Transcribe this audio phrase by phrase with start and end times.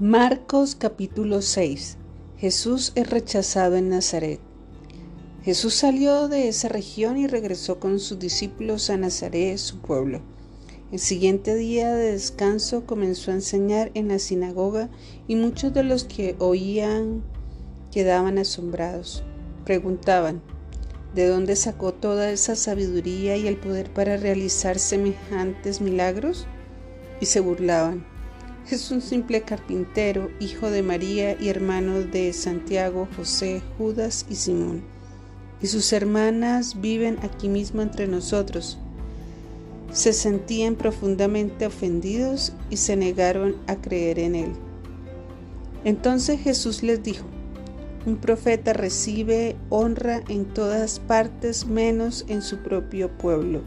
[0.00, 1.96] Marcos capítulo 6
[2.36, 4.38] Jesús es rechazado en Nazaret.
[5.42, 10.20] Jesús salió de esa región y regresó con sus discípulos a Nazaret, su pueblo.
[10.92, 14.88] El siguiente día de descanso comenzó a enseñar en la sinagoga
[15.26, 17.24] y muchos de los que oían
[17.90, 19.24] quedaban asombrados.
[19.64, 20.42] Preguntaban,
[21.16, 26.46] ¿de dónde sacó toda esa sabiduría y el poder para realizar semejantes milagros?
[27.20, 28.06] Y se burlaban.
[28.70, 34.82] Es un simple carpintero, hijo de María y hermano de Santiago, José, Judas y Simón.
[35.62, 38.76] Y sus hermanas viven aquí mismo entre nosotros.
[39.90, 44.52] Se sentían profundamente ofendidos y se negaron a creer en él.
[45.84, 47.24] Entonces Jesús les dijo,
[48.04, 53.62] un profeta recibe honra en todas partes menos en su propio pueblo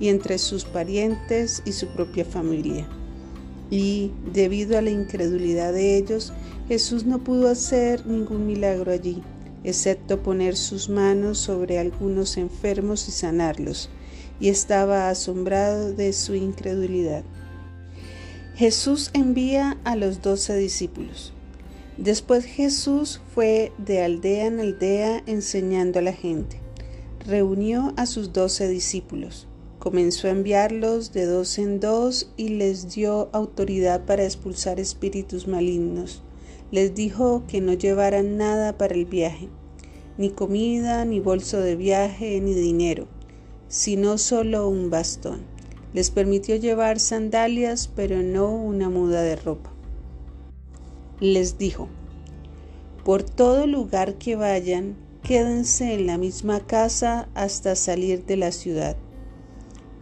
[0.00, 2.88] y entre sus parientes y su propia familia.
[3.70, 6.32] Y debido a la incredulidad de ellos,
[6.68, 9.22] Jesús no pudo hacer ningún milagro allí,
[9.64, 13.88] excepto poner sus manos sobre algunos enfermos y sanarlos,
[14.38, 17.24] y estaba asombrado de su incredulidad.
[18.54, 21.32] Jesús envía a los doce discípulos.
[21.98, 26.60] Después Jesús fue de aldea en aldea enseñando a la gente.
[27.26, 29.48] Reunió a sus doce discípulos
[29.78, 36.22] Comenzó a enviarlos de dos en dos y les dio autoridad para expulsar espíritus malignos.
[36.70, 39.48] Les dijo que no llevaran nada para el viaje,
[40.18, 43.06] ni comida, ni bolso de viaje, ni dinero,
[43.68, 45.42] sino solo un bastón.
[45.92, 49.72] Les permitió llevar sandalias, pero no una muda de ropa.
[51.20, 51.88] Les dijo,
[53.04, 58.96] por todo lugar que vayan, quédense en la misma casa hasta salir de la ciudad.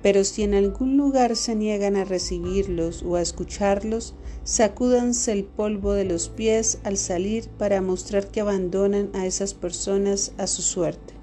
[0.05, 5.95] Pero si en algún lugar se niegan a recibirlos o a escucharlos, sacúdanse el polvo
[5.95, 11.15] de los pies al salir para mostrar que abandonan a esas personas a su suerte.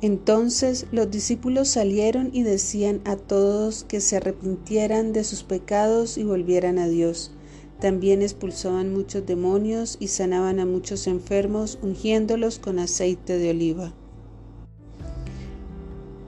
[0.00, 6.22] Entonces los discípulos salieron y decían a todos que se arrepintieran de sus pecados y
[6.22, 7.32] volvieran a Dios.
[7.80, 13.92] También expulsaban muchos demonios y sanaban a muchos enfermos, ungiéndolos con aceite de oliva.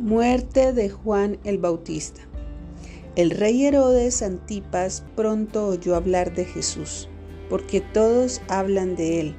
[0.06, 2.20] Muerte de Juan el Bautista.
[3.16, 7.08] El rey Herodes Antipas pronto oyó hablar de Jesús,
[7.50, 9.36] porque todos hablan de él.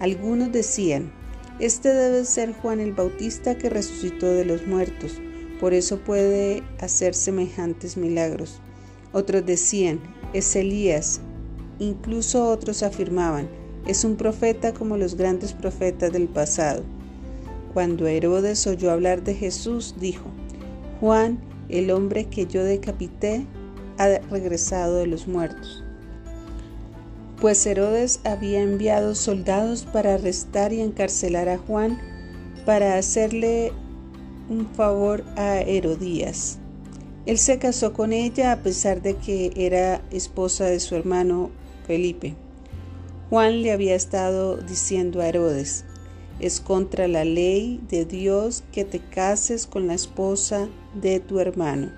[0.00, 1.12] Algunos decían,
[1.58, 5.20] este debe ser Juan el Bautista que resucitó de los muertos,
[5.60, 8.62] por eso puede hacer semejantes milagros.
[9.12, 10.00] Otros decían,
[10.32, 11.20] es Elías.
[11.78, 13.46] Incluso otros afirmaban,
[13.86, 16.82] es un profeta como los grandes profetas del pasado.
[17.74, 20.24] Cuando Herodes oyó hablar de Jesús, dijo,
[21.00, 23.46] Juan, el hombre que yo decapité,
[23.98, 25.82] ha regresado de los muertos.
[27.40, 31.98] Pues Herodes había enviado soldados para arrestar y encarcelar a Juan
[32.64, 33.72] para hacerle
[34.48, 36.58] un favor a Herodías.
[37.26, 41.50] Él se casó con ella a pesar de que era esposa de su hermano
[41.86, 42.34] Felipe.
[43.30, 45.84] Juan le había estado diciendo a Herodes,
[46.42, 50.68] es contra la ley de Dios que te cases con la esposa
[51.00, 51.92] de tu hermano.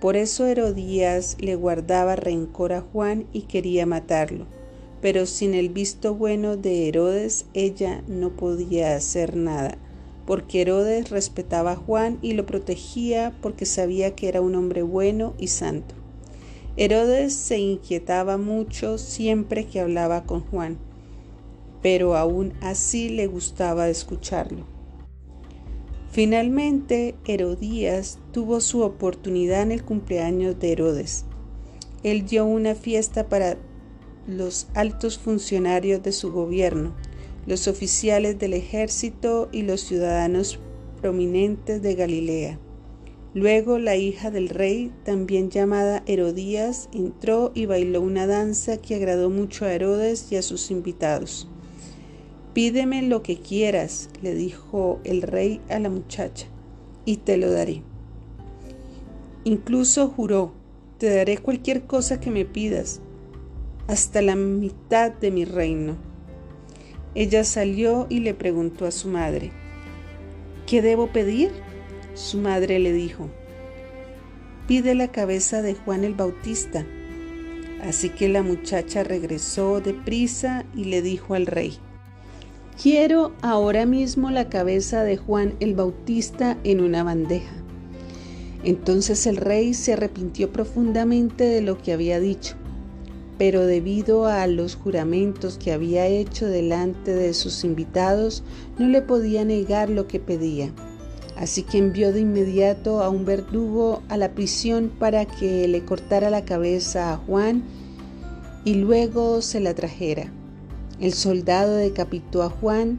[0.00, 4.46] Por eso Herodías le guardaba rencor a Juan y quería matarlo.
[5.02, 9.78] Pero sin el visto bueno de Herodes ella no podía hacer nada,
[10.26, 15.34] porque Herodes respetaba a Juan y lo protegía porque sabía que era un hombre bueno
[15.38, 15.94] y santo.
[16.76, 20.78] Herodes se inquietaba mucho siempre que hablaba con Juan
[21.82, 24.64] pero aún así le gustaba escucharlo.
[26.10, 31.24] Finalmente, Herodías tuvo su oportunidad en el cumpleaños de Herodes.
[32.02, 33.56] Él dio una fiesta para
[34.26, 36.94] los altos funcionarios de su gobierno,
[37.46, 40.58] los oficiales del ejército y los ciudadanos
[41.00, 42.58] prominentes de Galilea.
[43.32, 49.30] Luego la hija del rey, también llamada Herodías, entró y bailó una danza que agradó
[49.30, 51.48] mucho a Herodes y a sus invitados.
[52.52, 56.46] Pídeme lo que quieras, le dijo el rey a la muchacha,
[57.04, 57.82] y te lo daré.
[59.44, 60.52] Incluso juró,
[60.98, 63.00] te daré cualquier cosa que me pidas,
[63.86, 65.96] hasta la mitad de mi reino.
[67.14, 69.52] Ella salió y le preguntó a su madre,
[70.66, 71.52] ¿qué debo pedir?
[72.14, 73.28] Su madre le dijo,
[74.66, 76.84] pide la cabeza de Juan el Bautista.
[77.82, 81.78] Así que la muchacha regresó deprisa y le dijo al rey,
[82.82, 87.52] Quiero ahora mismo la cabeza de Juan el Bautista en una bandeja.
[88.64, 92.54] Entonces el rey se arrepintió profundamente de lo que había dicho.
[93.36, 98.42] pero debido a los juramentos que había hecho delante de sus invitados,
[98.78, 100.70] no le podía negar lo que pedía.
[101.36, 106.28] Así que envió de inmediato a un verdugo a la prisión para que le cortara
[106.28, 107.62] la cabeza a Juan
[108.64, 110.30] y luego se la trajera.
[111.00, 112.98] El soldado decapitó a Juan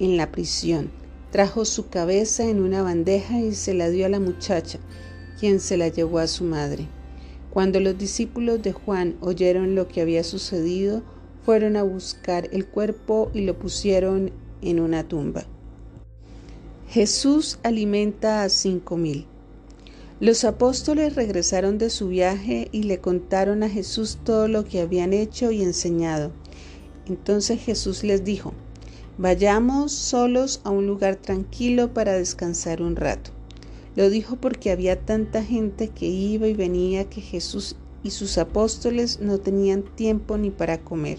[0.00, 0.90] en la prisión,
[1.30, 4.80] trajo su cabeza en una bandeja y se la dio a la muchacha,
[5.38, 6.88] quien se la llevó a su madre.
[7.50, 11.02] Cuando los discípulos de Juan oyeron lo que había sucedido,
[11.44, 15.44] fueron a buscar el cuerpo y lo pusieron en una tumba.
[16.88, 19.26] Jesús alimenta a cinco mil.
[20.18, 25.12] Los apóstoles regresaron de su viaje y le contaron a Jesús todo lo que habían
[25.12, 26.32] hecho y enseñado.
[27.10, 28.54] Entonces Jesús les dijo,
[29.18, 33.32] Vayamos solos a un lugar tranquilo para descansar un rato.
[33.96, 37.74] Lo dijo porque había tanta gente que iba y venía que Jesús
[38.04, 41.18] y sus apóstoles no tenían tiempo ni para comer.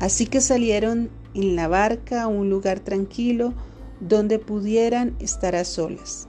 [0.00, 3.52] Así que salieron en la barca a un lugar tranquilo
[4.00, 6.28] donde pudieran estar a solas.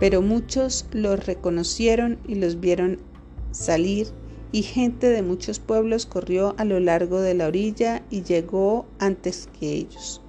[0.00, 3.00] Pero muchos los reconocieron y los vieron
[3.50, 4.08] salir
[4.52, 9.48] y gente de muchos pueblos corrió a lo largo de la orilla y llegó antes
[9.58, 10.20] que ellos.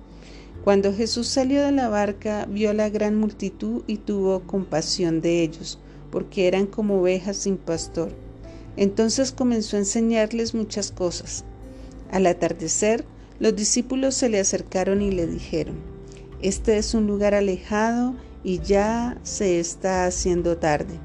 [0.63, 5.79] Cuando Jesús salió de la barca, vio la gran multitud y tuvo compasión de ellos,
[6.11, 8.11] porque eran como ovejas sin pastor.
[8.75, 11.45] Entonces comenzó a enseñarles muchas cosas.
[12.11, 13.05] Al atardecer,
[13.39, 15.75] los discípulos se le acercaron y le dijeron,
[16.41, 20.99] Este es un lugar alejado y ya se está haciendo tarde.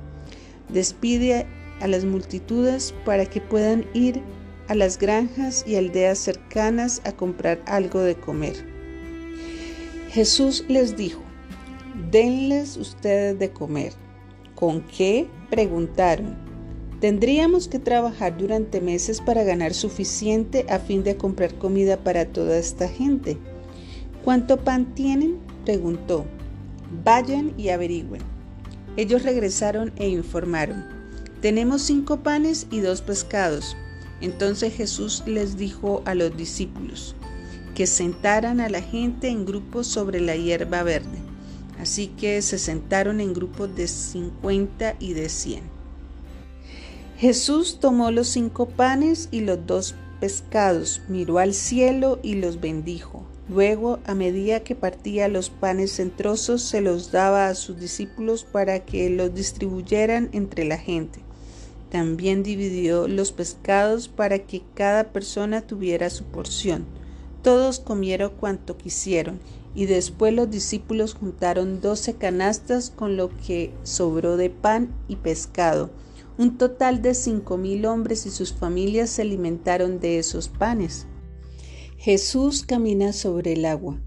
[0.70, 1.46] Despide
[1.82, 4.22] a las multitudes para que puedan ir
[4.68, 8.54] a las granjas y aldeas cercanas a comprar algo de comer.
[10.10, 11.20] Jesús les dijo,
[12.10, 13.92] denles ustedes de comer.
[14.54, 15.28] ¿Con qué?
[15.50, 16.36] preguntaron.
[17.00, 22.56] Tendríamos que trabajar durante meses para ganar suficiente a fin de comprar comida para toda
[22.56, 23.38] esta gente.
[24.22, 25.38] ¿Cuánto pan tienen?
[25.64, 26.26] preguntó.
[27.04, 28.22] Vayan y averigüen.
[28.96, 31.01] Ellos regresaron e informaron.
[31.42, 33.76] Tenemos cinco panes y dos pescados.
[34.20, 37.16] Entonces Jesús les dijo a los discípulos,
[37.74, 41.18] que sentaran a la gente en grupos sobre la hierba verde.
[41.80, 45.64] Así que se sentaron en grupos de 50 y de 100.
[47.18, 53.26] Jesús tomó los cinco panes y los dos pescados, miró al cielo y los bendijo.
[53.48, 58.44] Luego, a medida que partía los panes en trozos, se los daba a sus discípulos
[58.44, 61.18] para que los distribuyeran entre la gente.
[61.92, 66.86] También dividió los pescados para que cada persona tuviera su porción.
[67.42, 69.40] Todos comieron cuanto quisieron,
[69.74, 75.90] y después los discípulos juntaron doce canastas con lo que sobró de pan y pescado.
[76.38, 81.06] Un total de cinco mil hombres y sus familias se alimentaron de esos panes.
[81.98, 84.00] Jesús camina sobre el agua.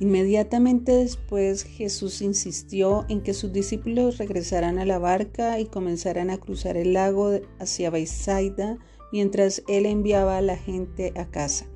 [0.00, 6.38] Inmediatamente después Jesús insistió en que sus discípulos regresaran a la barca y comenzaran a
[6.38, 8.78] cruzar el lago hacia Baisaida
[9.10, 11.66] mientras él enviaba a la gente a casa.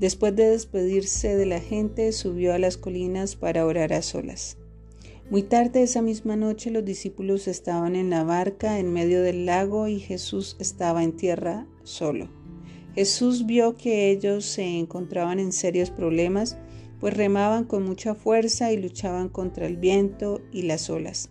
[0.00, 4.56] Después de despedirse de la gente, subió a las colinas para orar a solas.
[5.30, 9.86] Muy tarde esa misma noche los discípulos estaban en la barca en medio del lago
[9.86, 12.28] y Jesús estaba en tierra solo.
[12.94, 16.58] Jesús vio que ellos se encontraban en serios problemas,
[17.02, 21.30] pues remaban con mucha fuerza y luchaban contra el viento y las olas.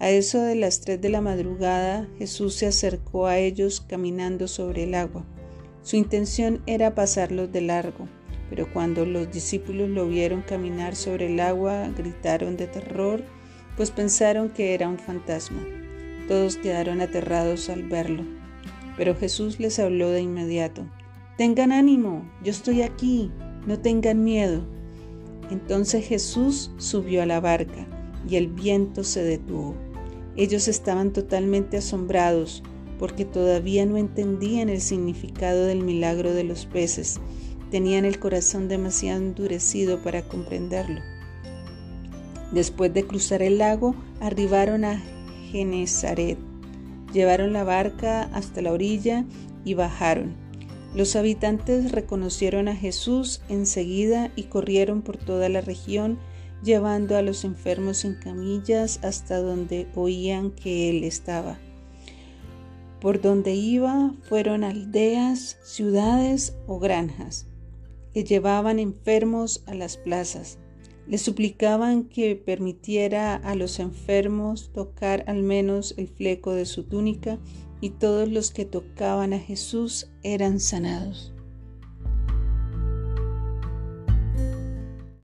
[0.00, 4.82] A eso de las tres de la madrugada, Jesús se acercó a ellos caminando sobre
[4.82, 5.24] el agua.
[5.82, 8.08] Su intención era pasarlos de largo,
[8.50, 13.22] pero cuando los discípulos lo vieron caminar sobre el agua, gritaron de terror,
[13.76, 15.64] pues pensaron que era un fantasma.
[16.26, 18.24] Todos quedaron aterrados al verlo,
[18.96, 20.84] pero Jesús les habló de inmediato.
[21.38, 23.30] Tengan ánimo, yo estoy aquí,
[23.68, 24.74] no tengan miedo.
[25.50, 27.86] Entonces Jesús subió a la barca
[28.28, 29.74] y el viento se detuvo.
[30.36, 32.62] Ellos estaban totalmente asombrados
[32.98, 37.20] porque todavía no entendían el significado del milagro de los peces.
[37.70, 41.00] Tenían el corazón demasiado endurecido para comprenderlo.
[42.52, 45.02] Después de cruzar el lago, arribaron a
[45.50, 46.38] Genezaret.
[47.12, 49.24] Llevaron la barca hasta la orilla
[49.64, 50.45] y bajaron.
[50.96, 56.18] Los habitantes reconocieron a Jesús enseguida y corrieron por toda la región,
[56.64, 61.58] llevando a los enfermos en camillas hasta donde oían que Él estaba.
[62.98, 67.46] Por donde iba fueron aldeas, ciudades o granjas.
[68.14, 70.56] Le llevaban enfermos a las plazas.
[71.06, 77.38] Le suplicaban que permitiera a los enfermos tocar al menos el fleco de su túnica
[77.80, 81.35] y todos los que tocaban a Jesús eran sanados.